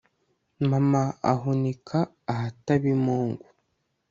[0.69, 1.01] mama
[1.31, 1.99] ahunika
[2.33, 3.45] ahataba imungu